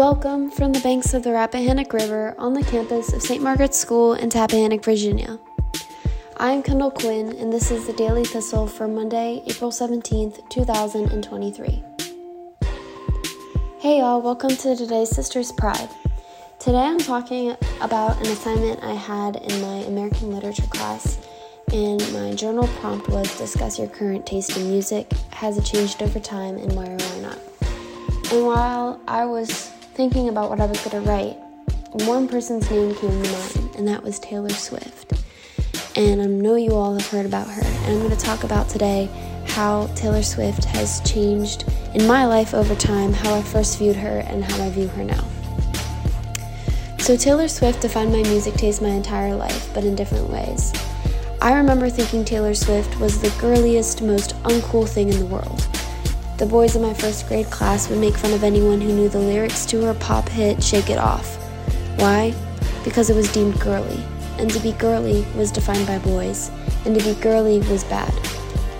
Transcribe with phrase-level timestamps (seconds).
[0.00, 3.42] Welcome from the banks of the Rappahannock River on the campus of St.
[3.42, 5.38] Margaret's School in Tappahannock, Virginia.
[6.38, 11.84] I am Kendall Quinn, and this is the Daily Thistle for Monday, April 17th, 2023.
[13.78, 15.90] Hey y'all, welcome to today's Sisters Pride.
[16.58, 21.18] Today I'm talking about an assignment I had in my American Literature class,
[21.74, 25.12] and my journal prompt was discuss your current taste in music.
[25.32, 27.38] Has it changed over time, and why or why not?
[28.32, 31.36] And while I was thinking about what I was going to write,
[32.06, 35.12] one person's name came to mind, and that was Taylor Swift.
[35.96, 38.68] And I know you all have heard about her, and I'm going to talk about
[38.68, 39.08] today
[39.46, 41.64] how Taylor Swift has changed
[41.94, 45.04] in my life over time, how I first viewed her, and how I view her
[45.04, 45.24] now.
[46.98, 50.72] So, Taylor Swift defined my music taste my entire life, but in different ways.
[51.42, 55.66] I remember thinking Taylor Swift was the girliest, most uncool thing in the world.
[56.40, 59.18] The boys in my first grade class would make fun of anyone who knew the
[59.18, 61.36] lyrics to her pop hit Shake It Off.
[61.96, 62.34] Why?
[62.82, 64.02] Because it was deemed girly,
[64.38, 66.50] and to be girly was defined by boys,
[66.86, 68.10] and to be girly was bad.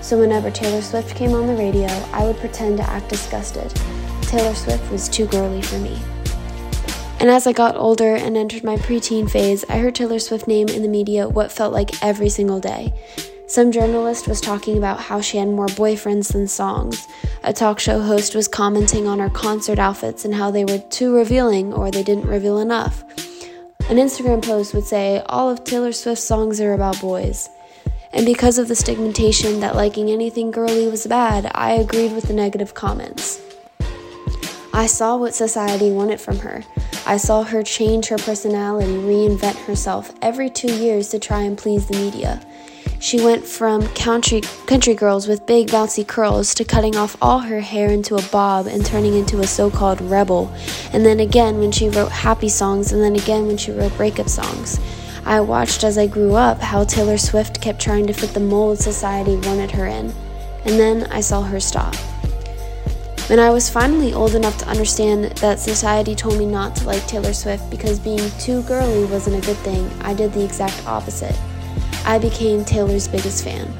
[0.00, 3.72] So whenever Taylor Swift came on the radio, I would pretend to act disgusted.
[4.22, 6.02] Taylor Swift was too girly for me.
[7.20, 10.68] And as I got older and entered my preteen phase, I heard Taylor Swift's name
[10.70, 12.92] in the media what felt like every single day.
[13.54, 17.06] Some journalist was talking about how she had more boyfriends than songs.
[17.44, 21.14] A talk show host was commenting on her concert outfits and how they were too
[21.14, 23.04] revealing or they didn't reveal enough.
[23.88, 27.48] An Instagram post would say, All of Taylor Swift's songs are about boys.
[28.12, 32.34] And because of the stigmatization that liking anything girly was bad, I agreed with the
[32.34, 33.40] negative comments.
[34.72, 36.64] I saw what society wanted from her.
[37.06, 41.86] I saw her change her personality, reinvent herself every two years to try and please
[41.86, 42.44] the media.
[43.04, 47.60] She went from country country girls with big bouncy curls to cutting off all her
[47.60, 50.50] hair into a bob and turning into a so-called rebel.
[50.90, 54.30] And then again when she wrote happy songs and then again when she wrote breakup
[54.30, 54.80] songs.
[55.26, 58.78] I watched as I grew up how Taylor Swift kept trying to fit the mold
[58.78, 60.10] society wanted her in.
[60.64, 61.94] And then I saw her stop.
[63.28, 67.06] When I was finally old enough to understand that society told me not to like
[67.06, 71.36] Taylor Swift because being too girly wasn't a good thing, I did the exact opposite.
[72.04, 73.72] I became Taylor's biggest fan.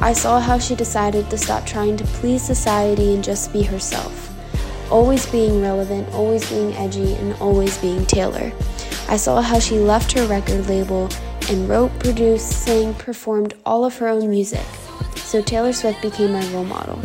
[0.00, 4.24] I saw how she decided to stop trying to please society and just be herself.
[4.90, 8.52] Always being relevant, always being edgy, and always being Taylor.
[9.08, 11.08] I saw how she left her record label
[11.50, 14.66] and wrote, produced, sang, performed all of her own music.
[15.16, 16.98] So Taylor Swift became my role model.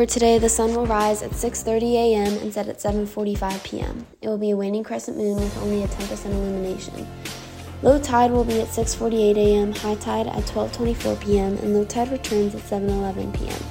[0.00, 2.38] River today, the sun will rise at 6:30 a.m.
[2.38, 4.06] and set at 7:45 p.m.
[4.22, 7.06] It will be a waning crescent moon with only a 10% illumination.
[7.82, 12.10] Low tide will be at 6:48 a.m., high tide at 12:24 p.m., and low tide
[12.10, 13.62] returns at 7:11 p.m.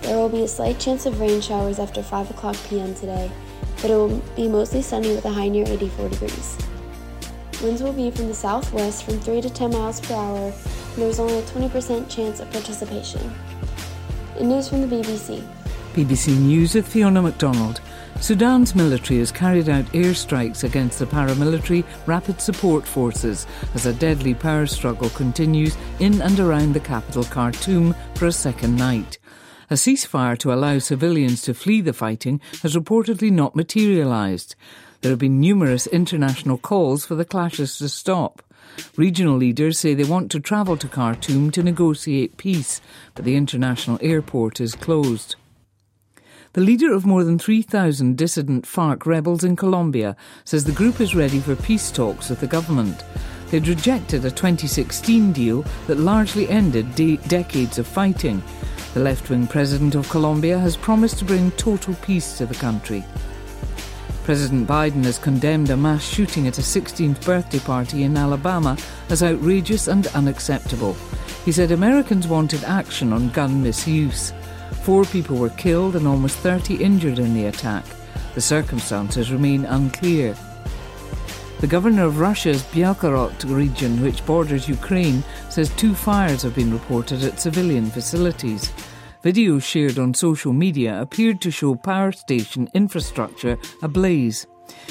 [0.00, 2.94] There will be a slight chance of rain showers after 5 o'clock p.m.
[2.94, 3.30] today,
[3.82, 6.56] but it will be mostly sunny with a high near 84 degrees.
[7.62, 11.10] Winds will be from the southwest from 3 to 10 miles per hour, and there
[11.10, 13.30] is only a 20% chance of participation.
[14.40, 15.42] News from the BBC.
[15.94, 17.80] BBC News with Fiona MacDonald.
[18.20, 24.34] Sudan's military has carried out airstrikes against the paramilitary Rapid Support Forces as a deadly
[24.34, 29.18] power struggle continues in and around the capital Khartoum for a second night.
[29.70, 34.54] A ceasefire to allow civilians to flee the fighting has reportedly not materialised.
[35.00, 38.42] There have been numerous international calls for the clashes to stop.
[38.96, 42.80] Regional leaders say they want to travel to Khartoum to negotiate peace,
[43.14, 45.36] but the international airport is closed.
[46.54, 51.14] The leader of more than 3,000 dissident FARC rebels in Colombia says the group is
[51.14, 53.04] ready for peace talks with the government.
[53.50, 58.42] They'd rejected a 2016 deal that largely ended de- decades of fighting.
[58.94, 63.04] The left wing president of Colombia has promised to bring total peace to the country.
[64.28, 68.76] President Biden has condemned a mass shooting at a 16th birthday party in Alabama
[69.08, 70.92] as outrageous and unacceptable.
[71.46, 74.34] He said Americans wanted action on gun misuse.
[74.82, 77.86] Four people were killed and almost 30 injured in the attack.
[78.34, 80.36] The circumstances remain unclear.
[81.60, 87.24] The governor of Russia's Belgorod region, which borders Ukraine, says two fires have been reported
[87.24, 88.74] at civilian facilities.
[89.24, 94.46] Videos shared on social media appeared to show power station infrastructure ablaze.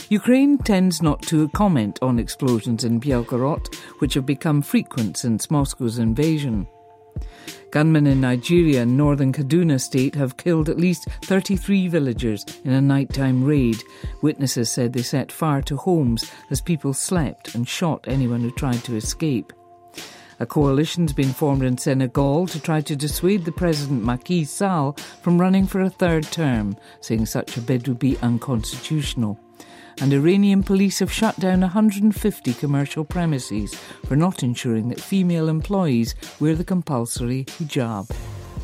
[0.10, 6.00] Ukraine tends not to comment on explosions in Belgorod, which have become frequent since Moscow's
[6.00, 6.68] invasion.
[7.72, 12.82] Gunmen in Nigeria and northern Kaduna state have killed at least 33 villagers in a
[12.82, 13.78] nighttime raid.
[14.22, 18.84] Witnesses said they set fire to homes as people slept and shot anyone who tried
[18.86, 19.54] to escape.
[20.40, 25.42] A coalition's been formed in Senegal to try to dissuade the President Macky Sall from
[25.42, 29.40] running for a third term, saying such a bid would be unconstitutional
[30.02, 33.74] and Iranian police have shut down 150 commercial premises
[34.06, 38.08] for not ensuring that female employees wear the compulsory hijab.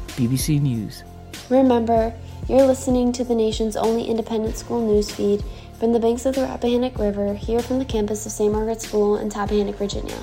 [0.10, 1.04] BBC News.
[1.50, 2.14] Remember,
[2.48, 5.44] you're listening to the nation's only independent school news feed
[5.80, 8.54] from the banks of the Rappahannock River here from the campus of St.
[8.54, 10.18] Margaret's School in Tappahannock, Virginia.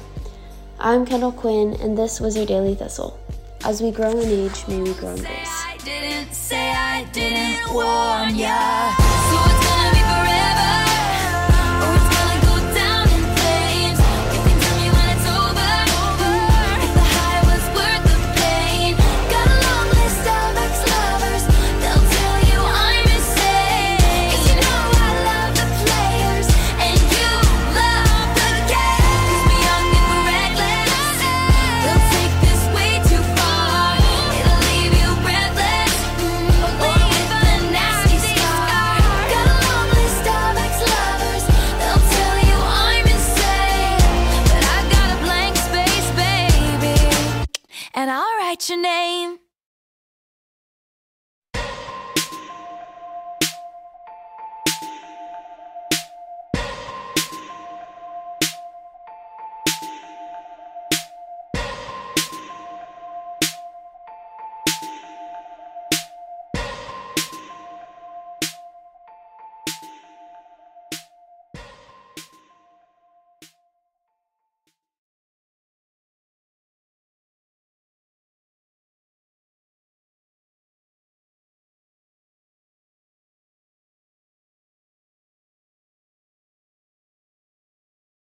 [0.83, 3.21] I'm Kendall Quinn, and this was your Daily Thistle.
[3.67, 5.65] As we grow in age, may we grow in grace.
[48.61, 49.39] what's your name?